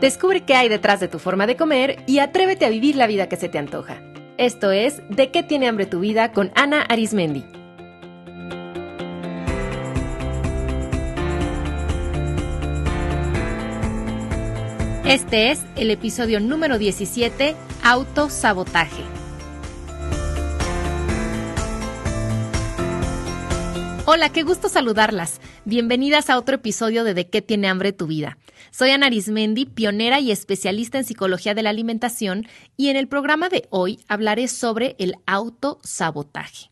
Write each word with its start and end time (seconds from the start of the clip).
Descubre 0.00 0.42
qué 0.42 0.54
hay 0.54 0.68
detrás 0.68 1.00
de 1.00 1.08
tu 1.08 1.18
forma 1.18 1.46
de 1.46 1.56
comer 1.56 2.02
y 2.06 2.18
atrévete 2.18 2.66
a 2.66 2.70
vivir 2.70 2.96
la 2.96 3.06
vida 3.06 3.28
que 3.28 3.36
se 3.36 3.48
te 3.48 3.58
antoja. 3.58 4.02
Esto 4.36 4.72
es 4.72 5.00
De 5.08 5.30
qué 5.30 5.42
tiene 5.42 5.68
hambre 5.68 5.86
tu 5.86 6.00
vida 6.00 6.32
con 6.32 6.50
Ana 6.56 6.82
Arismendi. 6.82 7.44
Este 15.04 15.50
es 15.50 15.62
el 15.76 15.90
episodio 15.90 16.40
número 16.40 16.78
17, 16.78 17.54
Autosabotaje. 17.84 19.02
Hola, 24.06 24.30
qué 24.30 24.42
gusto 24.42 24.68
saludarlas. 24.68 25.40
Bienvenidas 25.66 26.28
a 26.28 26.36
otro 26.36 26.56
episodio 26.56 27.04
de 27.04 27.14
De 27.14 27.30
qué 27.30 27.40
tiene 27.40 27.68
hambre 27.68 27.94
tu 27.94 28.06
vida. 28.06 28.36
Soy 28.70 28.90
Ana 28.90 29.06
Arismendi, 29.06 29.64
pionera 29.64 30.20
y 30.20 30.30
especialista 30.30 30.98
en 30.98 31.04
psicología 31.04 31.54
de 31.54 31.62
la 31.62 31.70
alimentación, 31.70 32.46
y 32.76 32.88
en 32.88 32.96
el 32.96 33.08
programa 33.08 33.48
de 33.48 33.66
hoy 33.70 33.98
hablaré 34.06 34.48
sobre 34.48 34.94
el 34.98 35.14
autosabotaje. 35.24 36.70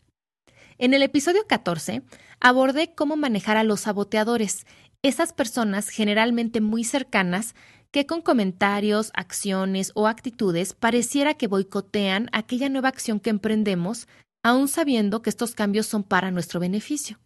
En 0.76 0.92
el 0.92 1.02
episodio 1.02 1.46
14 1.46 2.02
abordé 2.38 2.92
cómo 2.94 3.16
manejar 3.16 3.56
a 3.56 3.64
los 3.64 3.80
saboteadores, 3.80 4.66
esas 5.02 5.32
personas 5.32 5.88
generalmente 5.88 6.60
muy 6.60 6.84
cercanas 6.84 7.54
que 7.92 8.04
con 8.04 8.20
comentarios, 8.20 9.10
acciones 9.14 9.92
o 9.94 10.06
actitudes 10.06 10.74
pareciera 10.74 11.32
que 11.32 11.46
boicotean 11.46 12.28
aquella 12.32 12.68
nueva 12.68 12.90
acción 12.90 13.20
que 13.20 13.30
emprendemos 13.30 14.06
aún 14.42 14.68
sabiendo 14.68 15.22
que 15.22 15.30
estos 15.30 15.54
cambios 15.54 15.86
son 15.86 16.02
para 16.02 16.30
nuestro 16.30 16.60
beneficio. 16.60 17.18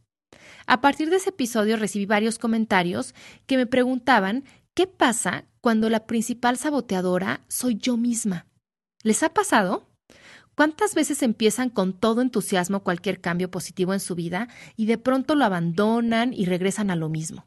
A 0.67 0.81
partir 0.81 1.11
de 1.11 1.17
ese 1.17 1.31
episodio 1.31 1.77
recibí 1.77 2.07
varios 2.07 2.39
comentarios 2.39 3.15
que 3.47 3.57
me 3.57 3.67
preguntaban 3.67 4.45
qué 4.75 4.87
pasa 4.87 5.45
cuando 5.61 5.89
la 5.89 6.07
principal 6.07 6.57
saboteadora 6.57 7.45
soy 7.49 7.77
yo 7.77 7.97
misma. 7.97 8.47
¿Les 9.03 9.23
ha 9.23 9.33
pasado? 9.33 9.89
¿Cuántas 10.57 10.95
veces 10.95 11.23
empiezan 11.23 11.71
con 11.71 11.93
todo 11.93 12.23
entusiasmo 12.23 12.83
cualquier 12.83 13.21
cambio 13.21 13.51
positivo 13.51 13.93
en 13.93 14.01
su 14.01 14.15
vida 14.15 14.49
y 14.77 14.87
de 14.87 14.99
pronto 14.99 15.35
lo 15.35 15.45
abandonan 15.45 16.33
y 16.33 16.47
regresan 16.47 16.91
a 16.91 16.97
lo 16.97 17.09
mismo? 17.09 17.47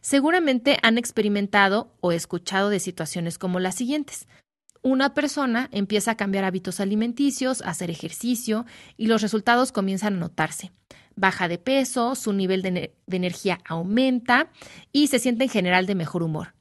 Seguramente 0.00 0.78
han 0.82 0.98
experimentado 0.98 1.96
o 2.00 2.12
escuchado 2.12 2.70
de 2.70 2.80
situaciones 2.80 3.38
como 3.38 3.58
las 3.58 3.74
siguientes 3.74 4.28
una 4.86 5.14
persona 5.14 5.68
empieza 5.72 6.12
a 6.12 6.16
cambiar 6.16 6.44
hábitos 6.44 6.78
alimenticios, 6.78 7.60
a 7.62 7.70
hacer 7.70 7.90
ejercicio 7.90 8.66
y 8.96 9.08
los 9.08 9.20
resultados 9.20 9.72
comienzan 9.72 10.14
a 10.14 10.18
notarse. 10.18 10.70
Baja 11.16 11.48
de 11.48 11.58
peso, 11.58 12.14
su 12.14 12.32
nivel 12.32 12.62
de, 12.62 12.94
energía 13.10 13.58
aumenta 13.64 14.50
y 14.92 15.06
se 15.06 15.18
siente 15.18 15.44
en 15.44 15.50
general 15.50 15.86
de 15.86 15.94
mejor 15.94 16.22
humor. 16.22 16.54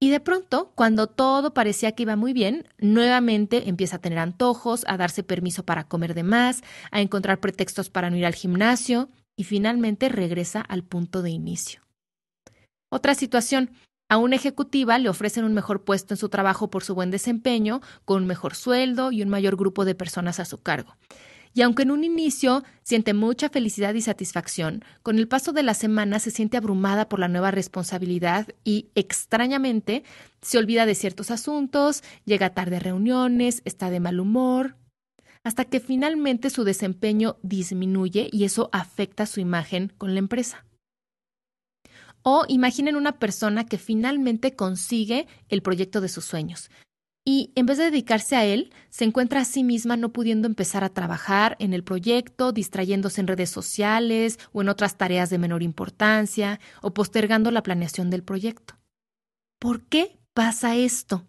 Y 0.00 0.10
de 0.10 0.20
pronto, 0.20 0.72
cuando 0.76 1.08
todo 1.08 1.52
parecía 1.52 1.92
que 1.92 2.04
iba 2.04 2.14
muy 2.14 2.32
bien, 2.32 2.68
nuevamente 2.78 3.68
empieza 3.68 3.96
a 3.96 4.00
tener 4.00 4.20
antojos, 4.20 4.84
a 4.86 4.96
darse 4.96 5.24
permiso 5.24 5.64
para 5.64 5.88
comer 5.88 6.14
de 6.14 6.22
más, 6.22 6.62
a 6.92 7.00
encontrar 7.00 7.40
pretextos 7.40 7.90
para 7.90 8.08
no 8.08 8.16
ir 8.16 8.24
al 8.24 8.36
gimnasio 8.36 9.08
y 9.36 9.42
finalmente 9.42 10.08
regresa 10.08 10.60
al 10.60 10.84
punto 10.84 11.22
de 11.22 11.30
inicio. 11.30 11.82
Otra 12.90 13.16
situación, 13.16 13.70
a 14.08 14.16
una 14.16 14.36
ejecutiva 14.36 14.98
le 14.98 15.08
ofrecen 15.08 15.44
un 15.44 15.52
mejor 15.52 15.84
puesto 15.84 16.14
en 16.14 16.18
su 16.18 16.28
trabajo 16.28 16.70
por 16.70 16.84
su 16.84 16.94
buen 16.94 17.10
desempeño, 17.10 17.82
con 18.04 18.22
un 18.22 18.28
mejor 18.28 18.54
sueldo 18.54 19.12
y 19.12 19.22
un 19.22 19.28
mayor 19.28 19.56
grupo 19.56 19.84
de 19.84 19.94
personas 19.94 20.40
a 20.40 20.44
su 20.44 20.62
cargo. 20.62 20.96
Y 21.54 21.62
aunque 21.62 21.82
en 21.82 21.90
un 21.90 22.04
inicio 22.04 22.62
siente 22.82 23.14
mucha 23.14 23.48
felicidad 23.48 23.94
y 23.94 24.00
satisfacción, 24.00 24.84
con 25.02 25.18
el 25.18 25.28
paso 25.28 25.52
de 25.52 25.62
la 25.62 25.74
semana 25.74 26.18
se 26.18 26.30
siente 26.30 26.56
abrumada 26.56 27.08
por 27.08 27.18
la 27.18 27.28
nueva 27.28 27.50
responsabilidad 27.50 28.48
y, 28.64 28.88
extrañamente, 28.94 30.04
se 30.42 30.58
olvida 30.58 30.86
de 30.86 30.94
ciertos 30.94 31.30
asuntos, 31.30 32.02
llega 32.24 32.54
tarde 32.54 32.76
a 32.76 32.80
reuniones, 32.80 33.62
está 33.64 33.90
de 33.90 34.00
mal 34.00 34.20
humor, 34.20 34.76
hasta 35.44 35.64
que 35.64 35.80
finalmente 35.80 36.50
su 36.50 36.64
desempeño 36.64 37.38
disminuye 37.42 38.28
y 38.32 38.44
eso 38.44 38.68
afecta 38.72 39.26
su 39.26 39.40
imagen 39.40 39.92
con 39.96 40.14
la 40.14 40.18
empresa. 40.18 40.64
O 42.22 42.44
imaginen 42.48 42.96
una 42.96 43.18
persona 43.18 43.64
que 43.64 43.78
finalmente 43.78 44.54
consigue 44.54 45.26
el 45.48 45.62
proyecto 45.62 46.00
de 46.00 46.08
sus 46.08 46.24
sueños. 46.24 46.70
Y 47.28 47.52
en 47.56 47.66
vez 47.66 47.76
de 47.76 47.84
dedicarse 47.84 48.36
a 48.36 48.46
él, 48.46 48.72
se 48.88 49.04
encuentra 49.04 49.40
a 49.40 49.44
sí 49.44 49.62
misma 49.62 49.98
no 49.98 50.14
pudiendo 50.14 50.48
empezar 50.48 50.82
a 50.82 50.88
trabajar 50.88 51.56
en 51.58 51.74
el 51.74 51.84
proyecto, 51.84 52.52
distrayéndose 52.52 53.20
en 53.20 53.26
redes 53.26 53.50
sociales 53.50 54.38
o 54.52 54.62
en 54.62 54.70
otras 54.70 54.96
tareas 54.96 55.28
de 55.28 55.36
menor 55.36 55.62
importancia, 55.62 56.58
o 56.80 56.94
postergando 56.94 57.50
la 57.50 57.62
planeación 57.62 58.08
del 58.08 58.22
proyecto. 58.22 58.78
¿Por 59.60 59.82
qué 59.82 60.18
pasa 60.32 60.74
esto? 60.76 61.26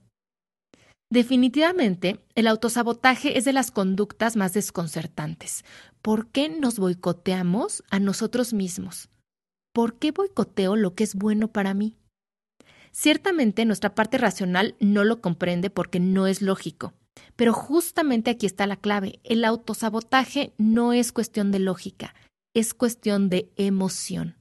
Definitivamente, 1.11 2.23
el 2.33 2.47
autosabotaje 2.47 3.37
es 3.37 3.43
de 3.43 3.51
las 3.51 3.69
conductas 3.69 4.37
más 4.37 4.53
desconcertantes. 4.53 5.65
¿Por 6.01 6.29
qué 6.29 6.47
nos 6.47 6.79
boicoteamos 6.79 7.83
a 7.89 7.99
nosotros 7.99 8.53
mismos? 8.53 9.09
¿por 9.79 9.97
qué 9.97 10.11
boicoteo 10.11 10.75
lo 10.75 10.93
que 10.93 11.05
es 11.05 11.15
bueno 11.15 11.53
para 11.53 11.73
mí? 11.73 11.95
Ciertamente 13.01 13.63
nuestra 13.63 13.95
parte 13.95 14.17
racional 14.17 14.75
no 14.81 15.05
lo 15.05 15.21
comprende 15.21 15.69
porque 15.69 16.01
no 16.01 16.27
es 16.27 16.41
lógico, 16.41 16.91
pero 17.37 17.53
justamente 17.53 18.29
aquí 18.29 18.45
está 18.45 18.67
la 18.67 18.75
clave. 18.75 19.21
El 19.23 19.45
autosabotaje 19.45 20.51
no 20.57 20.91
es 20.91 21.13
cuestión 21.13 21.49
de 21.53 21.59
lógica, 21.59 22.13
es 22.53 22.73
cuestión 22.73 23.29
de 23.29 23.53
emoción. 23.55 24.35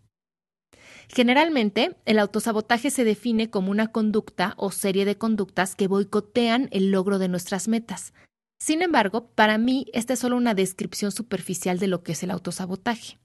Generalmente, 1.07 1.95
el 2.05 2.19
autosabotaje 2.19 2.91
se 2.91 3.05
define 3.05 3.49
como 3.49 3.71
una 3.71 3.93
conducta 3.93 4.55
o 4.57 4.73
serie 4.73 5.05
de 5.05 5.17
conductas 5.17 5.77
que 5.77 5.87
boicotean 5.87 6.69
el 6.73 6.91
logro 6.91 7.21
de 7.21 7.29
nuestras 7.29 7.69
metas. 7.69 8.13
Sin 8.61 8.83
embargo, 8.83 9.29
para 9.37 9.57
mí, 9.57 9.87
esta 9.93 10.15
es 10.15 10.19
solo 10.19 10.37
una 10.37 10.55
descripción 10.55 11.13
superficial 11.13 11.79
de 11.79 11.87
lo 11.87 12.03
que 12.03 12.11
es 12.11 12.25
el 12.25 12.33
autosabotaje. 12.33 13.21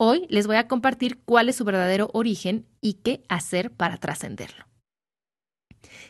Hoy 0.00 0.28
les 0.30 0.46
voy 0.46 0.54
a 0.54 0.68
compartir 0.68 1.18
cuál 1.24 1.48
es 1.48 1.56
su 1.56 1.64
verdadero 1.64 2.10
origen 2.12 2.68
y 2.80 3.00
qué 3.02 3.24
hacer 3.28 3.72
para 3.72 3.96
trascenderlo. 3.96 4.67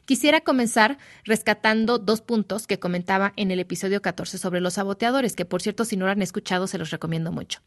Quisiera 0.04 0.41
comenzar 0.41 0.99
rescatando 1.25 1.99
dos 1.99 2.21
puntos 2.21 2.66
que 2.66 2.78
comentaba 2.78 3.32
en 3.37 3.50
el 3.50 3.60
episodio 3.60 4.03
14 4.03 4.38
sobre 4.38 4.60
los 4.60 4.75
saboteadores, 4.75 5.37
que 5.37 5.44
por 5.44 5.62
cierto 5.62 5.84
si 5.84 5.97
no 5.97 6.06
lo 6.06 6.12
han 6.12 6.22
escuchado 6.22 6.66
se 6.66 6.78
los 6.78 6.91
recomiendo 6.91 7.32
mucho. 7.32 7.60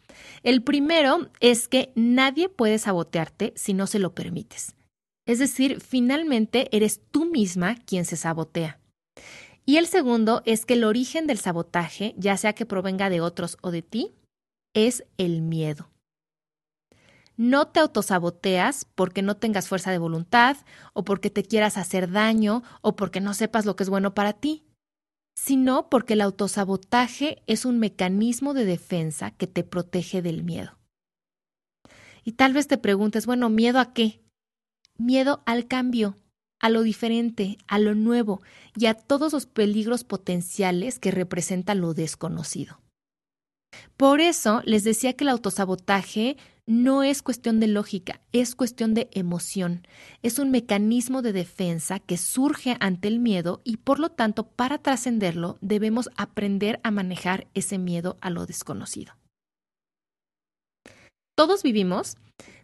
El 0.44 0.64
primero 0.64 1.30
es 1.40 1.68
que 1.68 1.92
nadie 1.96 2.50
puede 2.50 2.78
sabotearte 2.78 3.54
si 3.56 3.74
no 3.74 3.88
se 3.88 4.00
lo 4.00 4.14
permites. 4.14 4.76
Es 5.26 5.40
decir, 5.40 5.82
finalmente 5.82 6.76
eres 6.76 7.02
tú 7.12 7.26
misma 7.26 7.76
quien 7.86 8.06
se 8.06 8.18
sabotea. 8.18 8.80
Y 9.66 9.78
el 9.78 9.88
segundo 9.88 10.42
es 10.46 10.66
que 10.66 10.74
el 10.74 10.84
origen 10.84 11.28
del 11.28 11.38
sabotaje, 11.38 12.16
ya 12.18 12.36
sea 12.38 12.54
que 12.54 12.66
provenga 12.66 13.10
de 13.10 13.22
otros 13.22 13.58
o 13.62 13.72
de 13.72 13.84
ti, 13.84 14.12
es 14.74 15.04
el 15.18 15.42
miedo. 15.42 15.91
No 17.42 17.70
te 17.70 17.80
autosaboteas 17.80 18.86
porque 18.94 19.24
no 19.24 19.36
tengas 19.36 19.68
fuerza 19.68 19.90
de 19.90 19.98
voluntad 19.98 20.58
o 20.94 21.04
porque 21.04 21.32
te 21.32 21.42
quieras 21.42 21.76
hacer 21.76 22.12
daño 22.12 22.62
o 22.82 22.96
porque 22.96 23.20
no 23.20 23.34
sepas 23.34 23.66
lo 23.66 23.76
que 23.76 23.82
es 23.82 23.90
bueno 23.90 24.14
para 24.14 24.34
ti, 24.34 24.64
sino 25.36 25.90
porque 25.90 26.14
el 26.14 26.22
autosabotaje 26.22 27.42
es 27.48 27.66
un 27.66 27.80
mecanismo 27.80 28.54
de 28.54 28.66
defensa 28.66 29.32
que 29.32 29.48
te 29.48 29.64
protege 29.64 30.22
del 30.22 30.44
miedo. 30.44 30.78
Y 32.24 32.34
tal 32.34 32.54
vez 32.54 32.68
te 32.68 32.78
preguntes, 32.78 33.26
bueno, 33.26 33.50
¿miedo 33.50 33.80
a 33.80 33.92
qué? 33.92 34.22
Miedo 35.00 35.42
al 35.48 35.68
cambio, 35.68 36.20
a 36.60 36.70
lo 36.70 36.84
diferente, 36.84 37.58
a 37.66 37.80
lo 37.80 37.96
nuevo 37.96 38.44
y 38.76 38.86
a 38.86 38.94
todos 38.94 39.34
los 39.34 39.48
peligros 39.48 40.04
potenciales 40.04 41.00
que 41.00 41.10
representa 41.10 41.74
lo 41.74 41.96
desconocido. 41.96 42.80
Por 43.98 44.22
eso 44.22 44.62
les 44.64 44.84
decía 44.84 45.14
que 45.14 45.24
el 45.24 45.30
autosabotaje 45.30 46.38
no 46.66 47.04
es 47.04 47.22
cuestión 47.22 47.60
de 47.60 47.68
lógica, 47.68 48.22
es 48.32 48.56
cuestión 48.56 48.94
de 48.94 49.10
emoción. 49.14 49.88
Es 50.22 50.40
un 50.40 50.52
mecanismo 50.52 51.22
de 51.22 51.34
defensa 51.34 52.00
que 52.00 52.18
surge 52.18 52.78
ante 52.80 53.08
el 53.08 53.20
miedo 53.20 53.62
y 53.64 53.78
por 53.78 54.00
lo 54.00 54.10
tanto 54.10 54.48
para 54.48 54.78
trascenderlo 54.78 55.58
debemos 55.62 56.10
aprender 56.18 56.80
a 56.84 56.92
manejar 56.92 57.48
ese 57.54 57.78
miedo 57.78 58.18
a 58.22 58.30
lo 58.30 58.46
desconocido. 58.46 59.14
Todos 61.36 61.64
vivimos 61.64 62.18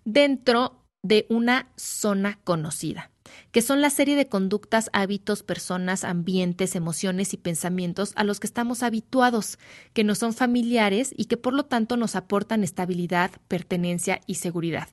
dentro 0.06 0.84
de 1.04 1.26
una 1.30 1.72
zona 1.76 2.40
conocida 2.44 3.12
que 3.52 3.62
son 3.62 3.82
la 3.82 3.90
serie 3.90 4.16
de 4.16 4.28
conductas, 4.28 4.90
hábitos, 4.94 5.44
personas, 5.44 6.04
ambientes, 6.04 6.76
emociones 6.76 7.34
y 7.34 7.38
pensamientos 7.38 8.14
a 8.16 8.24
los 8.24 8.40
que 8.40 8.48
estamos 8.48 8.84
habituados, 8.84 9.60
que 9.94 10.04
nos 10.04 10.18
son 10.18 10.34
familiares 10.34 11.14
y 11.16 11.26
que 11.26 11.38
por 11.38 11.54
lo 11.54 11.66
tanto 11.66 11.98
nos 11.98 12.16
aportan 12.16 12.64
estabilidad, 12.64 13.32
pertenencia 13.48 14.22
y 14.28 14.36
seguridad. 14.36 14.90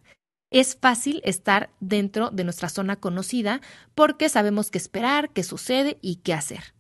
Es 0.51 0.77
fácil 0.77 1.21
estar 1.25 1.71
dentro 1.81 2.31
de 2.31 2.45
nuestra 2.45 2.69
zona 2.69 2.97
conocida 2.97 3.61
porque 3.95 4.29
sabemos 4.29 4.71
qué 4.71 4.79
esperar, 4.79 5.31
qué 5.31 5.43
sucede 5.43 5.99
y 6.01 6.17
qué 6.17 6.33
hacer. 6.33 6.75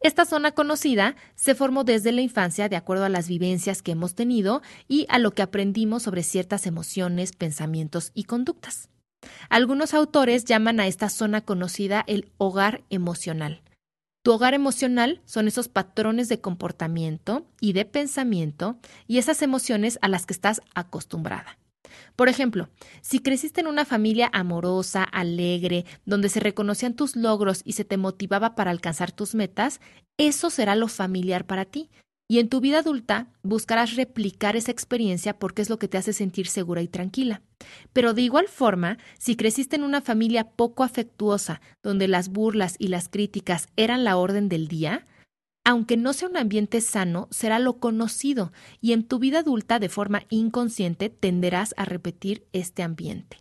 Esta 0.00 0.26
zona 0.26 0.52
conocida 0.52 1.16
se 1.34 1.54
formó 1.54 1.84
desde 1.84 2.12
la 2.12 2.20
infancia 2.20 2.68
de 2.68 2.76
acuerdo 2.76 3.04
a 3.04 3.08
las 3.08 3.28
vivencias 3.28 3.82
que 3.82 3.92
hemos 3.92 4.14
tenido 4.14 4.62
y 4.86 5.06
a 5.08 5.18
lo 5.18 5.32
que 5.32 5.42
aprendimos 5.42 6.02
sobre 6.02 6.22
ciertas 6.22 6.66
emociones, 6.66 7.32
pensamientos 7.32 8.10
y 8.14 8.24
conductas. 8.24 8.90
Algunos 9.48 9.94
autores 9.94 10.44
llaman 10.44 10.80
a 10.80 10.86
esta 10.86 11.08
zona 11.08 11.40
conocida 11.40 12.04
el 12.06 12.30
hogar 12.38 12.82
emocional. 12.90 13.62
Tu 14.22 14.32
hogar 14.32 14.54
emocional 14.54 15.20
son 15.26 15.48
esos 15.48 15.68
patrones 15.68 16.30
de 16.30 16.40
comportamiento 16.40 17.46
y 17.60 17.74
de 17.74 17.84
pensamiento 17.84 18.78
y 19.06 19.18
esas 19.18 19.42
emociones 19.42 19.98
a 20.00 20.08
las 20.08 20.24
que 20.24 20.32
estás 20.32 20.62
acostumbrada. 20.74 21.58
Por 22.16 22.28
ejemplo, 22.28 22.68
si 23.02 23.18
creciste 23.18 23.60
en 23.60 23.66
una 23.66 23.84
familia 23.84 24.30
amorosa, 24.32 25.04
alegre, 25.04 25.84
donde 26.06 26.28
se 26.28 26.40
reconocían 26.40 26.94
tus 26.94 27.16
logros 27.16 27.60
y 27.64 27.72
se 27.72 27.84
te 27.84 27.96
motivaba 27.96 28.54
para 28.54 28.70
alcanzar 28.70 29.12
tus 29.12 29.34
metas, 29.34 29.80
eso 30.16 30.48
será 30.50 30.74
lo 30.74 30.88
familiar 30.88 31.44
para 31.44 31.64
ti. 31.64 31.90
Y 32.26 32.38
en 32.38 32.48
tu 32.48 32.60
vida 32.60 32.78
adulta 32.78 33.28
buscarás 33.42 33.96
replicar 33.96 34.56
esa 34.56 34.70
experiencia 34.70 35.38
porque 35.38 35.60
es 35.60 35.68
lo 35.68 35.78
que 35.78 35.88
te 35.88 35.98
hace 35.98 36.12
sentir 36.12 36.46
segura 36.46 36.80
y 36.80 36.88
tranquila. 36.88 37.42
Pero 37.92 38.14
de 38.14 38.22
igual 38.22 38.48
forma, 38.48 38.98
si 39.18 39.36
creciste 39.36 39.76
en 39.76 39.84
una 39.84 40.00
familia 40.00 40.48
poco 40.50 40.84
afectuosa, 40.84 41.60
donde 41.82 42.08
las 42.08 42.30
burlas 42.30 42.76
y 42.78 42.88
las 42.88 43.08
críticas 43.08 43.68
eran 43.76 44.04
la 44.04 44.16
orden 44.16 44.48
del 44.48 44.68
día, 44.68 45.06
aunque 45.64 45.96
no 45.96 46.12
sea 46.12 46.28
un 46.28 46.36
ambiente 46.36 46.80
sano, 46.80 47.28
será 47.30 47.58
lo 47.58 47.78
conocido 47.78 48.52
y 48.80 48.92
en 48.92 49.04
tu 49.04 49.18
vida 49.18 49.40
adulta 49.40 49.78
de 49.78 49.88
forma 49.88 50.24
inconsciente 50.28 51.08
tenderás 51.08 51.74
a 51.78 51.86
repetir 51.86 52.46
este 52.52 52.82
ambiente. 52.82 53.38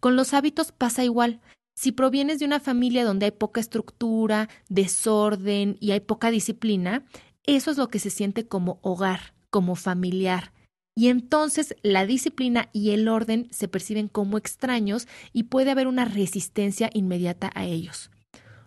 Con 0.00 0.16
los 0.16 0.34
hábitos 0.34 0.72
pasa 0.72 1.04
igual. 1.04 1.40
Si 1.74 1.92
provienes 1.92 2.38
de 2.38 2.46
una 2.46 2.58
familia 2.58 3.04
donde 3.04 3.26
hay 3.26 3.32
poca 3.32 3.60
estructura, 3.60 4.48
desorden 4.70 5.76
y 5.78 5.90
hay 5.90 6.00
poca 6.00 6.30
disciplina, 6.30 7.04
eso 7.46 7.70
es 7.70 7.78
lo 7.78 7.88
que 7.88 7.98
se 7.98 8.10
siente 8.10 8.46
como 8.46 8.78
hogar, 8.82 9.34
como 9.50 9.74
familiar. 9.76 10.52
Y 10.98 11.08
entonces 11.08 11.76
la 11.82 12.06
disciplina 12.06 12.70
y 12.72 12.90
el 12.90 13.08
orden 13.08 13.48
se 13.50 13.68
perciben 13.68 14.08
como 14.08 14.38
extraños 14.38 15.06
y 15.32 15.44
puede 15.44 15.70
haber 15.70 15.86
una 15.86 16.06
resistencia 16.06 16.90
inmediata 16.92 17.50
a 17.54 17.64
ellos. 17.64 18.10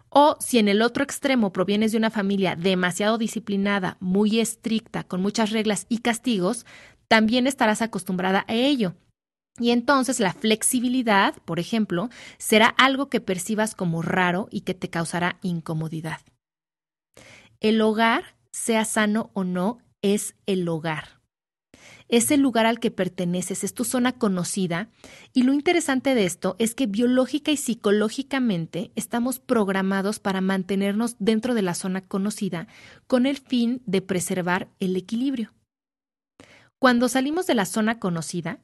O 0.09 0.37
si 0.39 0.57
en 0.57 0.67
el 0.67 0.81
otro 0.81 1.03
extremo 1.03 1.51
provienes 1.51 1.91
de 1.91 1.97
una 1.97 2.09
familia 2.09 2.55
demasiado 2.55 3.17
disciplinada, 3.17 3.97
muy 3.99 4.39
estricta, 4.39 5.03
con 5.03 5.21
muchas 5.21 5.51
reglas 5.51 5.85
y 5.89 5.99
castigos, 5.99 6.65
también 7.07 7.47
estarás 7.47 7.81
acostumbrada 7.81 8.45
a 8.47 8.53
ello. 8.53 8.95
Y 9.59 9.71
entonces 9.71 10.19
la 10.19 10.33
flexibilidad, 10.33 11.35
por 11.43 11.59
ejemplo, 11.59 12.09
será 12.37 12.67
algo 12.67 13.09
que 13.09 13.19
percibas 13.19 13.75
como 13.75 14.01
raro 14.01 14.47
y 14.51 14.61
que 14.61 14.73
te 14.73 14.89
causará 14.89 15.37
incomodidad. 15.41 16.21
El 17.59 17.81
hogar, 17.81 18.35
sea 18.59 18.85
sano 18.85 19.31
o 19.33 19.43
no, 19.43 19.79
es 20.01 20.35
el 20.45 20.67
hogar 20.67 21.19
es 22.09 22.31
el 22.31 22.41
lugar 22.41 22.65
al 22.65 22.79
que 22.79 22.91
perteneces, 22.91 23.63
es 23.63 23.73
tu 23.73 23.85
zona 23.85 24.13
conocida. 24.13 24.89
Y 25.31 25.43
lo 25.43 25.53
interesante 25.53 26.15
de 26.15 26.25
esto 26.25 26.55
es 26.59 26.73
que 26.73 26.87
biológica 26.87 27.51
y 27.51 27.57
psicológicamente 27.57 28.91
estamos 28.95 29.39
programados 29.39 30.19
para 30.19 30.41
mantenernos 30.41 31.15
dentro 31.19 31.53
de 31.53 31.61
la 31.61 31.75
zona 31.75 32.01
conocida 32.01 32.67
con 33.07 33.27
el 33.27 33.37
fin 33.37 33.81
de 33.85 34.01
preservar 34.01 34.69
el 34.79 34.95
equilibrio. 34.95 35.53
Cuando 36.79 37.09
salimos 37.09 37.45
de 37.45 37.55
la 37.55 37.65
zona 37.65 37.99
conocida, 37.99 38.59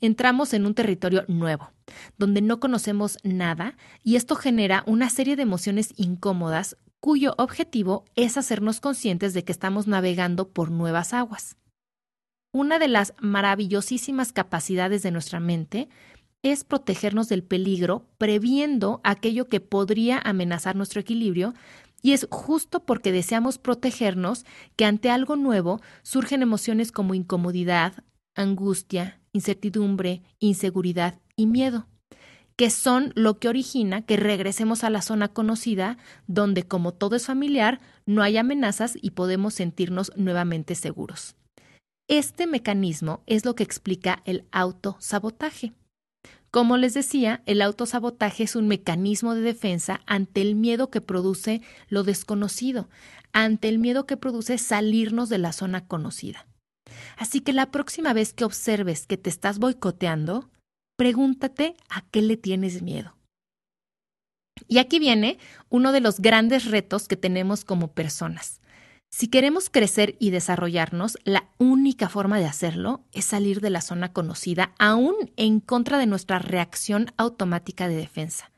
entramos 0.00 0.52
en 0.52 0.66
un 0.66 0.74
territorio 0.74 1.24
nuevo, 1.28 1.70
donde 2.18 2.42
no 2.42 2.60
conocemos 2.60 3.18
nada 3.22 3.76
y 4.02 4.16
esto 4.16 4.34
genera 4.34 4.82
una 4.86 5.08
serie 5.08 5.36
de 5.36 5.42
emociones 5.42 5.94
incómodas 5.96 6.76
cuyo 7.02 7.34
objetivo 7.36 8.04
es 8.14 8.36
hacernos 8.36 8.78
conscientes 8.78 9.34
de 9.34 9.42
que 9.42 9.50
estamos 9.50 9.88
navegando 9.88 10.50
por 10.50 10.70
nuevas 10.70 11.12
aguas. 11.12 11.56
Una 12.52 12.78
de 12.78 12.86
las 12.86 13.14
maravillosísimas 13.20 14.32
capacidades 14.32 15.02
de 15.02 15.10
nuestra 15.10 15.40
mente 15.40 15.88
es 16.44 16.62
protegernos 16.62 17.28
del 17.28 17.42
peligro, 17.42 18.06
previendo 18.18 19.00
aquello 19.02 19.48
que 19.48 19.58
podría 19.58 20.20
amenazar 20.20 20.76
nuestro 20.76 21.00
equilibrio, 21.00 21.54
y 22.02 22.12
es 22.12 22.28
justo 22.30 22.84
porque 22.86 23.10
deseamos 23.10 23.58
protegernos 23.58 24.46
que 24.76 24.84
ante 24.84 25.10
algo 25.10 25.34
nuevo 25.34 25.80
surgen 26.02 26.40
emociones 26.40 26.92
como 26.92 27.14
incomodidad, 27.14 28.04
angustia, 28.36 29.20
incertidumbre, 29.32 30.22
inseguridad 30.38 31.20
y 31.34 31.46
miedo, 31.46 31.88
que 32.62 32.70
son 32.70 33.10
lo 33.16 33.40
que 33.40 33.48
origina 33.48 34.02
que 34.02 34.16
regresemos 34.16 34.84
a 34.84 34.90
la 34.90 35.02
zona 35.02 35.26
conocida, 35.26 35.98
donde 36.28 36.62
como 36.62 36.94
todo 36.94 37.16
es 37.16 37.26
familiar, 37.26 37.80
no 38.06 38.22
hay 38.22 38.36
amenazas 38.36 38.96
y 39.02 39.10
podemos 39.10 39.54
sentirnos 39.54 40.12
nuevamente 40.14 40.76
seguros. 40.76 41.34
Este 42.06 42.46
mecanismo 42.46 43.24
es 43.26 43.44
lo 43.44 43.56
que 43.56 43.64
explica 43.64 44.22
el 44.26 44.44
autosabotaje. 44.52 45.72
Como 46.52 46.76
les 46.76 46.94
decía, 46.94 47.42
el 47.46 47.62
autosabotaje 47.62 48.44
es 48.44 48.54
un 48.54 48.68
mecanismo 48.68 49.34
de 49.34 49.40
defensa 49.40 50.00
ante 50.06 50.40
el 50.40 50.54
miedo 50.54 50.88
que 50.88 51.00
produce 51.00 51.62
lo 51.88 52.04
desconocido, 52.04 52.88
ante 53.32 53.68
el 53.68 53.80
miedo 53.80 54.06
que 54.06 54.16
produce 54.16 54.56
salirnos 54.56 55.28
de 55.28 55.38
la 55.38 55.52
zona 55.52 55.88
conocida. 55.88 56.46
Así 57.16 57.40
que 57.40 57.52
la 57.52 57.72
próxima 57.72 58.12
vez 58.12 58.32
que 58.32 58.44
observes 58.44 59.08
que 59.08 59.16
te 59.16 59.30
estás 59.30 59.58
boicoteando, 59.58 60.51
pregúntate 61.02 61.74
a 61.88 62.02
qué 62.12 62.22
le 62.22 62.36
tienes 62.36 62.80
miedo. 62.80 63.16
Y 64.68 64.78
aquí 64.78 65.00
viene 65.00 65.36
uno 65.68 65.90
de 65.90 65.98
los 65.98 66.20
grandes 66.20 66.66
retos 66.66 67.08
que 67.08 67.16
tenemos 67.16 67.64
como 67.64 67.88
personas. 67.88 68.60
Si 69.10 69.26
queremos 69.26 69.68
crecer 69.68 70.14
y 70.20 70.30
desarrollarnos, 70.30 71.18
la 71.24 71.48
única 71.58 72.08
forma 72.08 72.38
de 72.38 72.46
hacerlo 72.46 73.04
es 73.10 73.24
salir 73.24 73.60
de 73.60 73.70
la 73.70 73.80
zona 73.80 74.12
conocida, 74.12 74.76
aún 74.78 75.16
en 75.36 75.58
contra 75.58 75.98
de 75.98 76.06
nuestra 76.06 76.38
reacción 76.38 77.10
automática 77.16 77.88
de 77.88 77.96
defensa. 77.96 78.52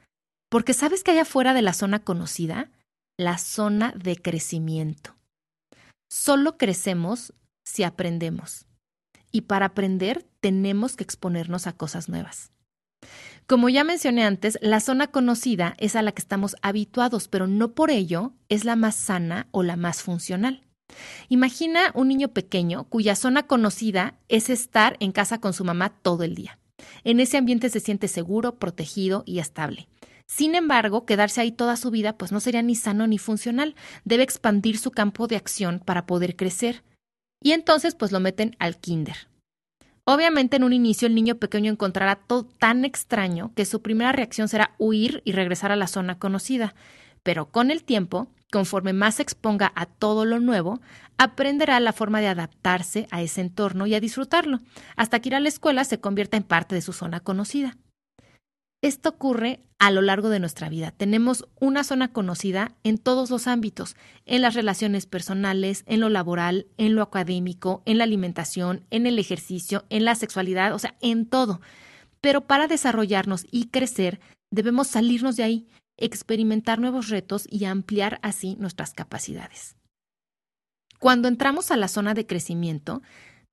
Porque 0.51 0.75
¿sabes 0.75 1.03
que 1.03 1.13
hay 1.13 1.21
afuera 1.21 1.55
de 1.55 1.63
la 1.63 1.73
zona 1.73 2.01
conocida? 2.01 2.71
La 3.19 3.39
zona 3.39 3.95
de 3.97 4.17
crecimiento. 4.17 5.17
Solo 6.11 6.59
crecemos 6.59 7.33
si 7.65 7.85
aprendemos. 7.85 8.67
Y 9.35 9.41
para 9.41 9.67
aprender 9.67 10.25
tenemos 10.39 10.95
que 10.95 11.03
exponernos 11.03 11.67
a 11.67 11.73
cosas 11.73 12.09
nuevas. 12.09 12.53
Como 13.49 13.69
ya 13.69 13.83
mencioné 13.83 14.25
antes, 14.25 14.57
la 14.63 14.79
zona 14.79 15.09
conocida 15.09 15.75
es 15.79 15.97
a 15.97 16.03
la 16.03 16.13
que 16.13 16.23
estamos 16.23 16.55
habituados, 16.63 17.27
pero 17.27 17.49
no 17.49 17.73
por 17.73 17.91
ello 17.91 18.33
es 18.49 18.65
la 18.65 18.77
más 18.77 18.95
sana 18.95 19.49
o 19.51 19.65
la 19.65 19.75
más 19.75 20.03
funcional. 20.03 20.63
Imagina 21.29 21.91
un 21.95 22.07
niño 22.07 22.29
pequeño 22.29 22.85
cuya 22.85 23.17
zona 23.17 23.43
conocida 23.43 24.15
es 24.29 24.51
estar 24.51 24.97
en 25.01 25.11
casa 25.11 25.41
con 25.41 25.53
su 25.53 25.65
mamá 25.65 25.89
todo 25.91 26.23
el 26.23 26.37
día. 26.37 26.61
En 27.03 27.19
ese 27.19 27.37
ambiente 27.37 27.71
se 27.71 27.81
siente 27.81 28.07
seguro, 28.07 28.61
protegido 28.61 29.25
y 29.27 29.41
estable. 29.41 29.89
Sin 30.27 30.55
embargo, 30.55 31.07
quedarse 31.07 31.41
ahí 31.41 31.51
toda 31.51 31.75
su 31.75 31.91
vida 31.91 32.17
pues 32.17 32.31
no 32.31 32.39
sería 32.39 32.63
ni 32.63 32.77
sano 32.77 33.09
ni 33.09 33.19
funcional. 33.19 33.75
Debe 34.05 34.23
expandir 34.23 34.79
su 34.79 34.93
campo 34.93 35.27
de 35.27 35.35
acción 35.35 35.83
para 35.85 36.07
poder 36.07 36.37
crecer. 36.37 36.85
Y 37.45 37.53
entonces 37.53 37.95
pues 37.95 38.11
lo 38.11 38.21
meten 38.21 38.57
al 38.59 38.79
kinder. 38.79 39.29
Obviamente 40.05 40.57
en 40.57 40.65
un 40.65 40.73
inicio 40.73 41.07
el 41.07 41.15
niño 41.15 41.37
pequeño 41.37 41.71
encontrará 41.71 42.17
todo 42.17 42.45
tan 42.45 42.87
extraño 42.87 43.53
que 43.55 43.67
su 43.67 43.83
primera 43.83 44.13
reacción 44.13 44.49
será 44.49 44.75
huir 44.79 45.21
y 45.27 45.33
regresar 45.33 45.71
a 45.71 45.77
la 45.77 45.87
zona 45.87 46.19
conocida, 46.19 46.75
pero 47.23 47.51
con 47.51 47.71
el 47.71 47.85
tiempo, 47.85 48.29
conforme 48.51 48.95
más 48.95 49.17
se 49.17 49.23
exponga 49.23 49.73
a 49.77 49.85
todo 49.85 50.25
lo 50.25 50.41
nuevo, 50.41 50.81
aprenderá 51.19 51.79
la 51.81 51.93
forma 51.93 52.21
de 52.21 52.29
adaptarse 52.29 53.09
a 53.11 53.21
ese 53.21 53.43
entorno 53.43 53.87
y 53.87 53.95
a 53.95 54.01
disfrutarlo, 54.01 54.61
hasta 54.97 55.21
que 55.21 55.29
ir 55.29 55.35
a 55.35 55.41
la 55.41 55.49
escuela 55.49 55.85
se 55.85 56.01
convierta 56.01 56.39
en 56.39 56.45
parte 56.45 56.75
de 56.75 56.83
su 56.83 56.95
zona 56.95 57.21
conocida. 57.21 57.77
Esto 58.85 59.09
ocurre 59.09 59.61
a 59.79 59.91
lo 59.91 60.03
largo 60.03 60.29
de 60.29 60.41
nuestra 60.41 60.69
vida. 60.69 60.91
Tenemos 60.91 61.49
una 61.59 61.85
zona 61.85 62.13
conocida 62.13 62.75
en 62.83 62.99
todos 62.99 63.31
los 63.31 63.47
ámbitos, 63.47 63.97
en 64.27 64.43
las 64.43 64.53
relaciones 64.53 65.07
personales, 65.07 65.85
en 65.87 66.01
lo 66.01 66.11
laboral, 66.11 66.67
en 66.77 66.95
lo 66.95 67.01
académico, 67.01 67.83
en 67.87 67.97
la 67.97 68.05
alimentación, 68.05 68.85
en 68.91 69.07
el 69.07 69.19
ejercicio, 69.19 69.87
en 69.89 70.05
la 70.05 70.15
sexualidad, 70.17 70.75
o 70.75 70.79
sea, 70.79 70.99
en 71.01 71.25
todo. 71.25 71.63
Pero 72.21 72.43
para 72.43 72.67
desarrollarnos 72.67 73.47
y 73.51 73.69
crecer, 73.69 74.21
debemos 74.51 74.89
salirnos 74.89 75.37
de 75.37 75.45
ahí, 75.45 75.67
experimentar 75.97 76.79
nuevos 76.79 77.09
retos 77.09 77.47
y 77.49 77.65
ampliar 77.65 78.19
así 78.21 78.55
nuestras 78.61 78.93
capacidades. 78.93 79.77
Cuando 80.99 81.29
entramos 81.29 81.71
a 81.71 81.79
la 81.79 81.89
zona 81.89 82.13
de 82.13 82.27
crecimiento, 82.27 83.01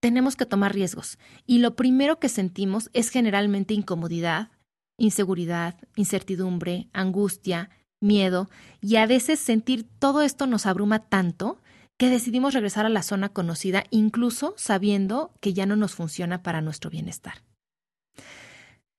tenemos 0.01 0.35
que 0.35 0.45
tomar 0.45 0.73
riesgos 0.73 1.17
y 1.45 1.59
lo 1.59 1.77
primero 1.77 2.19
que 2.19 2.27
sentimos 2.27 2.89
es 2.91 3.07
generalmente 3.11 3.73
incomodidad, 3.73 4.51
inseguridad, 4.97 5.75
incertidumbre, 5.95 6.89
angustia, 6.93 7.69
miedo, 7.99 8.49
y 8.81 8.95
a 8.97 9.05
veces 9.05 9.39
sentir 9.39 9.87
todo 9.99 10.21
esto 10.21 10.47
nos 10.47 10.65
abruma 10.65 10.99
tanto 10.99 11.61
que 11.97 12.09
decidimos 12.09 12.53
regresar 12.53 12.85
a 12.85 12.89
la 12.89 13.03
zona 13.03 13.29
conocida 13.29 13.83
incluso 13.91 14.55
sabiendo 14.57 15.33
que 15.39 15.53
ya 15.53 15.65
no 15.65 15.75
nos 15.75 15.93
funciona 15.93 16.41
para 16.41 16.61
nuestro 16.61 16.89
bienestar. 16.89 17.43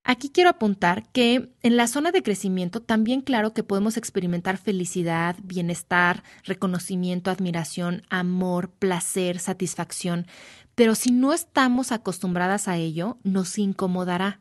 Aquí 0.05 0.31
quiero 0.31 0.51
apuntar 0.51 1.09
que 1.11 1.53
en 1.63 1.77
la 1.77 1.87
zona 1.87 2.11
de 2.11 2.25
crecimiento 2.25 2.83
también 2.83 3.21
claro 3.21 3.55
que 3.55 3.63
podemos 3.63 3.97
experimentar 3.97 4.57
felicidad, 4.59 5.37
bienestar, 5.45 6.25
reconocimiento, 6.45 7.31
admiración, 7.31 8.03
amor, 8.09 8.71
placer, 8.71 9.39
satisfacción, 9.39 10.27
pero 10.75 10.97
si 10.97 11.13
no 11.13 11.33
estamos 11.33 11.93
acostumbradas 11.93 12.67
a 12.67 12.77
ello, 12.77 13.19
nos 13.23 13.59
incomodará 13.59 14.41